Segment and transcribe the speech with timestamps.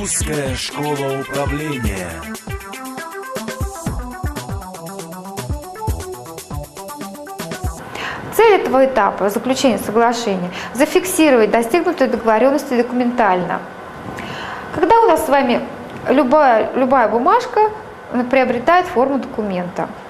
[0.00, 2.08] Русская школа управления.
[8.34, 13.60] Цель этого этапа заключения соглашения– зафиксировать достигнутые договоренности документально.
[14.74, 15.60] Когда у нас с вами
[16.08, 17.68] любая, любая бумажка
[18.30, 19.86] приобретает форму документа–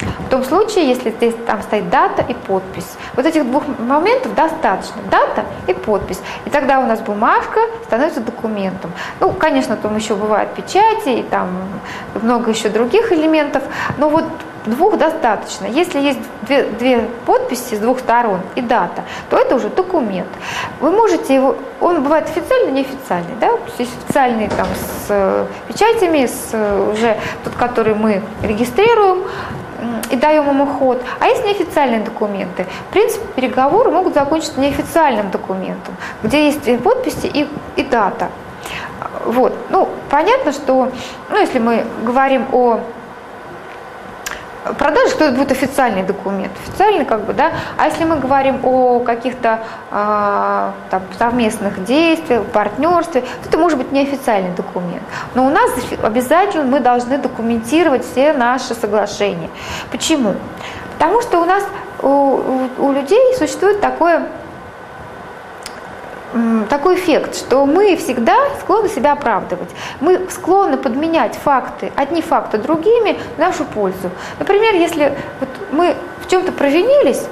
[0.00, 2.96] в том случае, если здесь там стоит дата и подпись.
[3.14, 4.96] Вот этих двух моментов достаточно.
[5.10, 6.20] Дата и подпись.
[6.44, 8.92] И тогда у нас бумажка становится документом.
[9.20, 11.48] Ну, конечно, там еще бывают печати и там
[12.22, 13.62] много еще других элементов.
[13.96, 14.24] Но вот
[14.66, 15.66] двух достаточно.
[15.66, 20.28] Если есть две, две подписи с двух сторон и дата, то это уже документ.
[20.80, 26.50] Вы можете его, он бывает официальный, неофициальный, да, есть официальный там с э, печатями, с
[26.52, 29.24] э, уже тот, который мы регистрируем,
[30.10, 31.02] и даем ему ход.
[31.20, 32.66] А есть неофициальные документы.
[32.88, 38.28] В принципе, переговоры могут закончиться неофициальным документом, где есть подписи и, и дата.
[39.24, 39.54] Вот.
[39.70, 40.90] Ну, понятно, что,
[41.30, 42.80] ну, если мы говорим о
[44.74, 47.52] продажи, то это будет официальный документ, официальный как бы, да.
[47.76, 49.60] А если мы говорим о каких-то
[49.90, 55.02] э, там, совместных действиях, партнерстве, то это может быть неофициальный документ.
[55.34, 55.70] Но у нас
[56.02, 59.50] обязательно мы должны документировать все наши соглашения.
[59.90, 60.34] Почему?
[60.98, 61.64] Потому что у нас
[62.02, 62.40] у,
[62.78, 64.28] у людей существует такое
[66.68, 69.70] такой эффект, что мы всегда склонны себя оправдывать.
[70.00, 74.10] Мы склонны подменять факты, одни факты другими в нашу пользу.
[74.38, 77.26] Например, если вот мы в чем-то провинились,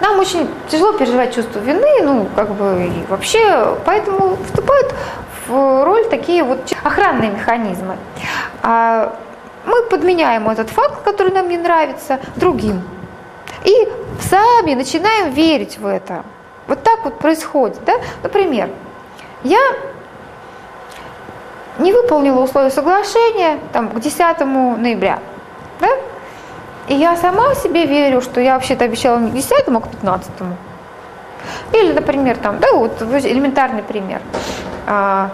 [0.00, 4.94] нам очень тяжело переживать чувство вины, ну, как бы, и вообще, поэтому вступают
[5.46, 7.96] в роль такие вот охранные механизмы.
[8.62, 9.16] А
[9.64, 12.82] мы подменяем этот факт, который нам не нравится, другим.
[13.64, 13.88] И
[14.20, 16.24] сами начинаем верить в это.
[16.66, 17.84] Вот так вот происходит.
[17.84, 17.94] Да?
[18.22, 18.70] Например,
[19.42, 19.60] я
[21.78, 25.18] не выполнила условия соглашения там, к 10 ноября.
[25.80, 25.88] Да?
[26.88, 30.30] И я сама себе верю, что я вообще-то обещала не к 10, а к 15.
[31.72, 34.20] Или, например, там, да, вот элементарный пример.
[34.86, 35.30] А,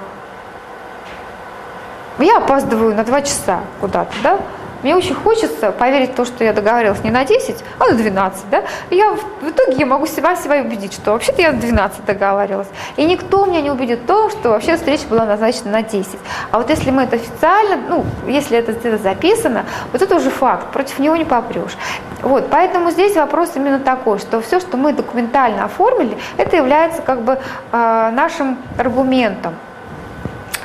[2.18, 4.38] я опаздываю на 2 часа куда-то, да?
[4.82, 8.50] Мне очень хочется поверить в то, что я договаривалась не на 10, а на 12.
[8.50, 8.64] Да?
[8.90, 12.68] И я в итоге я могу себя, себя убедить, что вообще-то я на 12 договаривалась.
[12.96, 16.18] И никто меня не убедит в том, что вообще встреча была назначена на 10.
[16.50, 20.72] А вот если мы это официально, ну, если это где-то записано, вот это уже факт,
[20.72, 21.76] против него не попрешь.
[22.22, 27.22] Вот, поэтому здесь вопрос именно такой, что все, что мы документально оформили, это является как
[27.22, 27.38] бы
[27.72, 29.54] э, нашим аргументом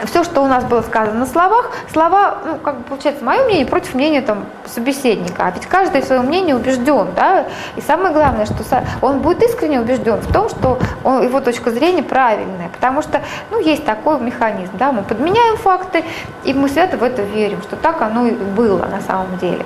[0.05, 3.65] все, что у нас было сказано на словах, слова, ну, как бы получается, мое мнение
[3.65, 5.45] против мнения там, собеседника.
[5.45, 8.63] А ведь каждый в своем мнении убежден, да, и самое главное, что
[9.01, 13.59] он будет искренне убежден в том, что он, его точка зрения правильная, потому что, ну,
[13.59, 16.03] есть такой механизм, да, мы подменяем факты,
[16.43, 19.65] и мы свято в это верим, что так оно и было на самом деле.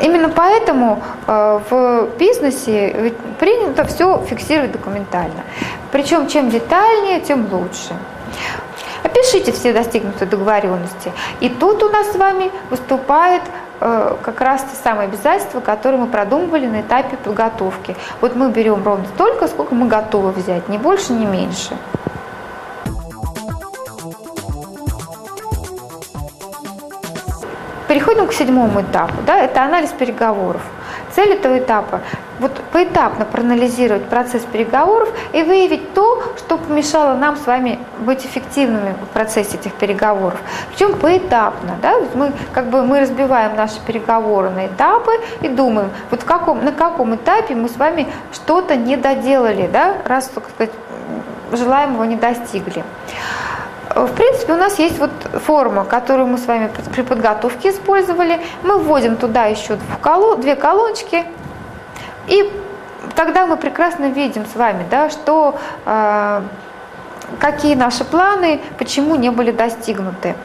[0.00, 5.42] Именно поэтому э, в бизнесе принято все фиксировать документально.
[5.90, 7.94] Причем чем детальнее, тем лучше.
[9.16, 11.10] Опишите все достигнутые договоренности.
[11.40, 13.42] И тут у нас с вами выступает
[13.80, 17.96] э, как раз те самые обязательства, которые мы продумывали на этапе подготовки.
[18.20, 21.78] Вот мы берем ровно столько, сколько мы готовы взять, ни больше, ни меньше.
[27.88, 29.14] Переходим к седьмому этапу.
[29.26, 30.60] Да, это анализ переговоров.
[31.14, 32.02] Цель этого этапа–
[32.76, 39.14] поэтапно проанализировать процесс переговоров и выявить то, что помешало нам с вами быть эффективными в
[39.14, 40.38] процессе этих переговоров.
[40.68, 41.76] Причем поэтапно.
[41.80, 41.94] Да?
[42.12, 46.72] Мы, как бы, мы разбиваем наши переговоры на этапы и думаем, вот в каком, на
[46.72, 49.94] каком этапе мы с вами что-то не доделали, да?
[50.04, 50.74] раз так сказать,
[51.52, 52.84] желаемого не достигли.
[53.94, 55.12] В принципе, у нас есть вот
[55.46, 58.38] форма, которую мы с вами при подготовке использовали.
[58.62, 59.78] Мы вводим туда еще
[60.36, 61.24] две колоночки,
[62.26, 62.50] и
[63.16, 66.42] тогда мы прекрасно видим с вами, да, что э,
[67.40, 70.36] какие наши планы, почему не были достигнуты.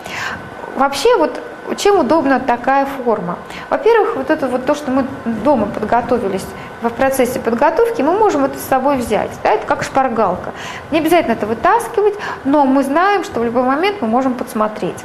[0.75, 1.39] Вообще вот
[1.77, 3.37] чем удобна такая форма?
[3.69, 6.45] Во-первых, вот это вот то, что мы дома подготовились
[6.81, 9.29] в процессе подготовки, мы можем это с собой взять.
[9.43, 9.51] Да?
[9.51, 10.51] Это как шпаргалка.
[10.89, 14.97] Не обязательно это вытаскивать, но мы знаем, что в любой момент мы можем подсмотреть.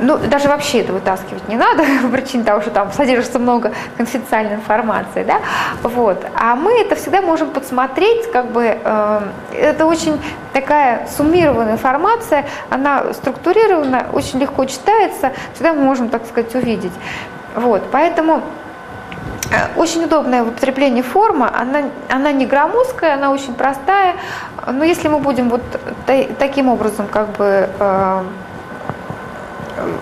[0.00, 4.56] Ну, даже вообще это вытаскивать не надо, по причине того, что там содержится много конфиденциальной
[4.56, 5.40] информации, да,
[5.82, 6.24] вот.
[6.34, 9.20] А мы это всегда можем подсмотреть, как бы, э,
[9.52, 10.20] это очень
[10.52, 16.92] такая суммированная информация, она структурирована, очень легко читается, всегда мы можем, так сказать, увидеть.
[17.54, 18.42] Вот, поэтому
[19.50, 24.16] Э, очень удобная в употреблении форма, она, она не громоздкая, она очень простая,
[24.66, 25.62] но если мы будем вот
[26.38, 28.22] таким образом как бы э,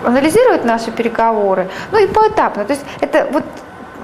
[0.03, 3.43] анализировать наши переговоры, ну и поэтапно, то есть это вот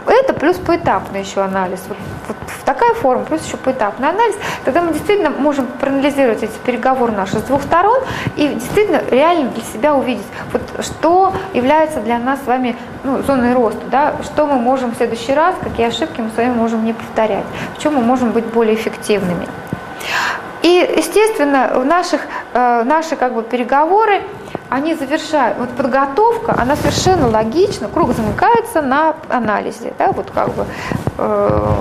[0.10, 1.82] это плюс поэтапный еще анализ.
[1.88, 1.98] Вот,
[2.28, 4.36] вот такая форма, плюс еще поэтапный анализ.
[4.66, 8.00] Тогда мы действительно можем проанализировать эти переговоры наши с двух сторон
[8.36, 13.54] и действительно реально для себя увидеть, вот, что является для нас с вами ну, зоной
[13.54, 16.94] роста, да, что мы можем в следующий раз, какие ошибки мы с вами можем не
[16.94, 17.46] повторять,
[17.78, 19.48] в чем мы можем быть более эффективными.
[20.62, 22.22] И, естественно, в наших,
[22.54, 24.22] э, наши как бы, переговоры,
[24.70, 30.66] они завершают, вот подготовка, она совершенно логична, круг замыкается на анализе, да, вот как бы
[31.18, 31.76] э,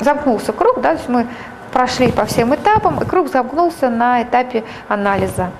[0.00, 1.26] замкнулся круг, да, то есть мы
[1.72, 5.50] прошли по всем этапам, и круг замкнулся на этапе анализа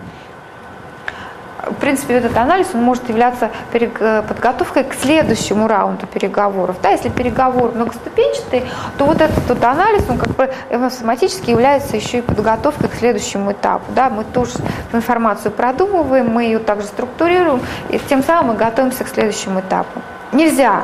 [1.71, 6.77] в принципе, этот анализ он может являться э, подготовкой к следующему раунду переговоров.
[6.83, 8.65] Да, если переговор многоступенчатый,
[8.97, 13.53] то вот этот вот анализ, он как бы автоматически является еще и подготовкой к следующему
[13.53, 13.85] этапу.
[13.95, 14.53] Да, мы тоже
[14.93, 20.01] информацию продумываем, мы ее также структурируем, и тем самым мы готовимся к следующему этапу.
[20.33, 20.83] Нельзя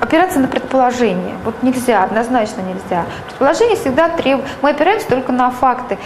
[0.00, 1.34] опираться на предположение.
[1.44, 3.04] Вот нельзя, однозначно нельзя.
[3.26, 4.46] Предположение всегда требует...
[4.62, 5.98] Мы опираемся только на факты.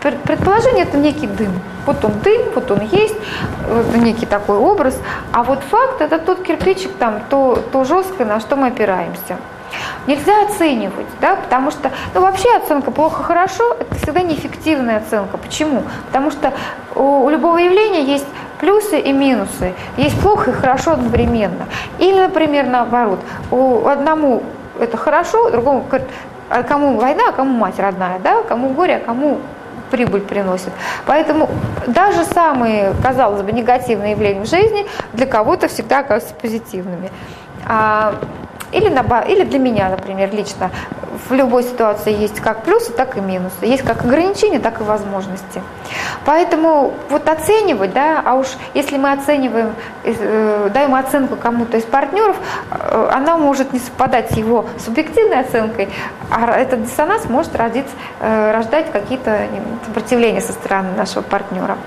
[0.00, 1.52] Предположение– это некий дым.
[1.86, 3.16] Вот он дым, вот он есть,
[3.68, 4.98] вот некий такой образ.
[5.32, 9.38] А вот факт– это тот кирпичик, там, то, то жесткое, на что мы опираемся.
[10.06, 15.36] Нельзя оценивать, да, потому что, ну, вообще оценка плохо-хорошо– это всегда неэффективная оценка.
[15.36, 15.82] Почему?
[16.06, 16.52] Потому что
[16.94, 18.26] у, у любого явления есть
[18.60, 21.66] плюсы и минусы, есть плохо и хорошо одновременно.
[21.98, 23.20] Или, например, наоборот,
[23.50, 24.42] у одному
[24.78, 25.84] это хорошо, другому
[26.50, 29.38] а кому война, а кому мать родная, да, кому горе, а кому
[29.90, 30.70] прибыль приносит.
[31.06, 31.48] Поэтому
[31.86, 37.10] даже самые, казалось бы, негативные явления в жизни для кого-то всегда оказываются позитивными.
[37.66, 38.14] А,
[38.72, 40.70] или, на, или для меня, например, лично,
[41.28, 43.54] в любой ситуации есть как плюсы, так и минусы.
[43.62, 45.62] Есть как ограничения, так и возможности.
[46.24, 49.74] Поэтому вот оценивать, да, а уж если мы оцениваем,
[50.04, 52.36] э, даем оценку кому-то из партнеров,
[52.70, 55.88] э, она может не совпадать с его субъективной оценкой,
[56.30, 57.86] а этот диссонанс может родить,
[58.20, 59.46] э, рождать какие-то
[59.86, 61.78] сопротивления со стороны нашего партнера.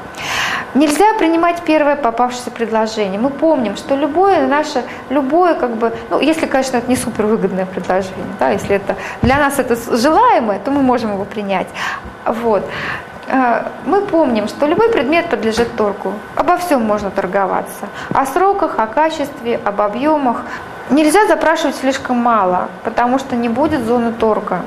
[0.73, 3.19] Нельзя принимать первое попавшееся предложение.
[3.19, 8.25] Мы помним, что любое наше, любое как бы, ну, если, конечно, это не супервыгодное предложение,
[8.39, 11.67] да, если это для нас это желаемое, то мы можем его принять.
[12.25, 12.63] Вот.
[13.27, 16.13] Э, мы помним, что любой предмет подлежит торгу.
[16.35, 17.87] Обо всем можно торговаться.
[18.13, 20.43] О сроках, о качестве, об объемах.
[20.89, 24.61] Нельзя запрашивать слишком мало, потому что не будет зоны торга.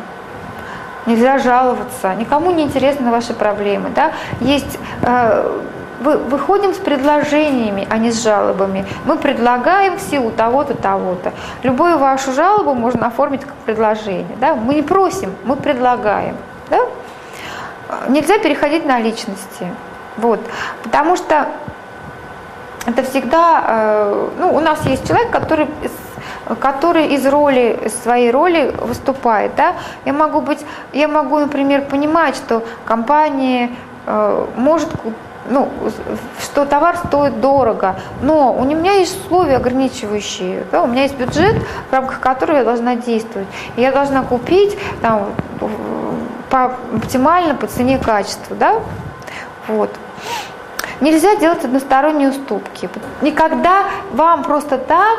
[1.06, 3.90] Нельзя жаловаться, никому не интересны ваши проблемы.
[3.94, 4.12] Да?
[4.40, 5.60] Есть э,
[6.00, 8.86] выходим с предложениями, а не с жалобами.
[9.04, 11.32] Мы предлагаем в силу того-то, того-то.
[11.62, 14.36] Любую вашу жалобу можно оформить как предложение.
[14.40, 14.54] Да?
[14.54, 16.36] Мы не просим, мы предлагаем.
[16.70, 16.80] Да?
[18.08, 19.66] Нельзя переходить на личности.
[20.16, 20.40] Вот.
[20.82, 21.48] Потому что
[22.86, 25.68] это всегда, э, ну, у нас есть человек, который
[26.60, 29.54] который из роли, своей роли выступает.
[29.56, 29.74] Да?
[30.04, 33.70] Я могу быть, я могу, например, понимать, что компания
[34.06, 34.90] э, может
[35.48, 35.68] ну,
[36.40, 41.56] что товар стоит дорого, но у меня есть условия ограничивающие, да, у меня есть бюджет,
[41.90, 43.48] в рамках которого я должна действовать.
[43.76, 45.28] И я должна купить там,
[46.50, 48.80] по, оптимально по цене качества, да,
[49.68, 49.90] вот.
[51.00, 52.88] Нельзя делать односторонние уступки.
[53.20, 55.18] Никогда вам просто так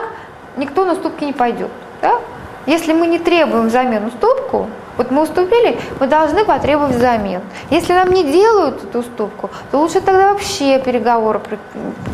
[0.58, 1.70] никто на уступки не пойдет.
[2.02, 2.20] Да?
[2.66, 7.42] Если мы не требуем взамен уступку, вот мы уступили, мы должны потребовать взамен.
[7.70, 11.42] Если нам не делают эту уступку, то лучше тогда вообще переговоры,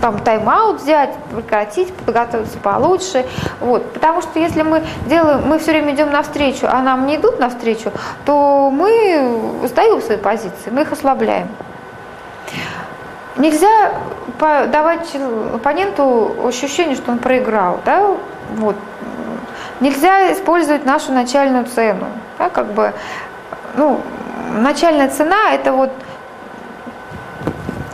[0.02, 3.26] там тайм-аут взять, прекратить, подготовиться получше.
[3.60, 3.94] Вот.
[3.94, 7.92] Потому что если мы делаем, мы все время идем навстречу, а нам не идут навстречу,
[8.26, 11.48] то мы сдаем свои позиции, мы их ослабляем.
[13.38, 13.94] Нельзя
[14.40, 15.16] давать
[15.54, 17.80] оппоненту ощущение, что он проиграл.
[17.86, 18.16] Да?
[18.56, 18.76] Вот.
[19.80, 22.08] Нельзя использовать нашу начальную цену.
[22.42, 22.92] Да, как бы,
[23.76, 24.02] ну,
[24.52, 25.92] начальная цена это вот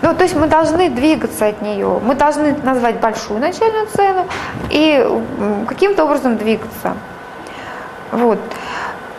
[0.02, 4.26] ну, то есть мы должны двигаться от нее, мы должны назвать большую начальную цену
[4.70, 5.06] и
[5.68, 6.96] каким-то образом двигаться.
[8.14, 8.40] Вот.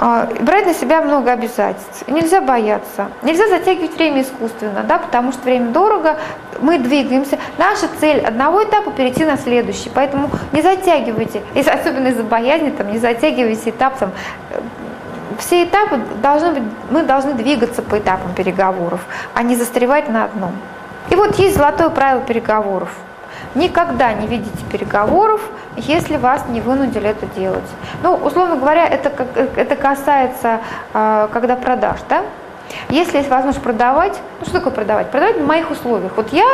[0.01, 2.07] А, брать на себя много обязательств.
[2.07, 3.09] Нельзя бояться.
[3.23, 6.17] Нельзя затягивать время искусственно, да, потому что время дорого,
[6.61, 7.37] мы двигаемся.
[7.59, 9.91] Наша цель одного этапа перейти на следующий.
[9.93, 13.99] Поэтому не затягивайте, особенно из-за боязни, там, не затягивайте этап.
[13.99, 14.13] Там,
[15.39, 19.01] все этапы должны быть, мы должны двигаться по этапам переговоров,
[19.35, 20.53] а не застревать на одном.
[21.11, 22.91] И вот есть золотое правило переговоров.
[23.55, 25.41] никогда не видите переговоров,
[25.77, 27.65] если вас не вынудили это делать.
[28.03, 29.11] Ну, условно говоря, это,
[29.57, 30.61] это касается,
[30.93, 32.23] а, когда продаж, да?
[32.91, 35.11] Если есть возможность продавать, ну что такое продавать?
[35.11, 36.13] Продавать на моих условиях.
[36.17, 36.47] Вот я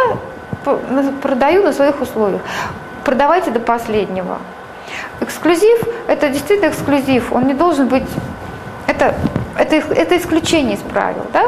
[1.23, 2.43] продаю на своих условиях.
[3.05, 4.39] Продавайте до последнего.
[5.21, 8.05] Эксклюзив– это действительно эксклюзив, он не должен быть…
[8.95, 9.15] Это,
[9.59, 11.45] это, это исключение из правил, да?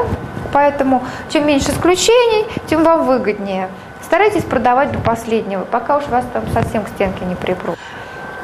[0.53, 3.69] Поэтому чем меньше исключений, тем вам выгоднее.
[4.03, 7.77] Старайтесь продавать до последнего, пока уж вас там совсем к стенке не припрут.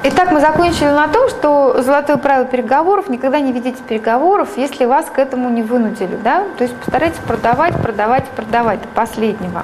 [0.05, 5.07] Итак, мы закончили на том, что золотое правило переговоров– никогда не ведите переговоров, если вас
[5.07, 6.17] к этому не вынудили.
[6.17, 6.45] Да?
[6.59, 9.63] То есть постарайтесь продавать, продавать, продавать до последнего.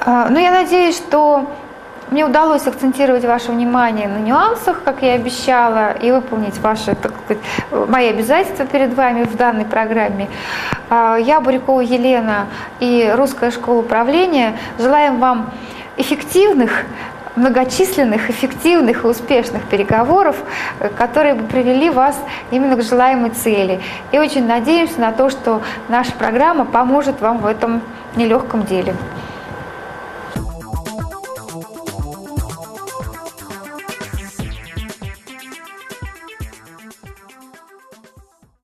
[0.00, 1.50] А, но я надеюсь, что
[2.12, 7.42] мне удалось акцентировать ваше внимание на нюансах, как я обещала, и выполнить ваши, так сказать,
[7.88, 10.28] мои обязательства перед вами в данной программе.
[10.90, 12.48] А, я, Бурякова Елена
[12.80, 15.50] и Русская школа управления желаем вам
[15.96, 16.84] эффективных,
[17.34, 20.36] многочисленных, эффективных и успешных переговоров,
[20.98, 23.80] которые бы привели вас именно к желаемой цели.
[24.10, 27.80] И очень надеемся на то, что наша программа поможет вам в этом
[28.16, 28.94] нелегком деле.